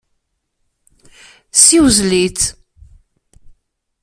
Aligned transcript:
Siwzel-it. 1.63 2.39